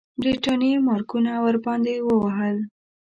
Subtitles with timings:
[0.21, 2.57] برټانیې مارکونه ورباندې وهل.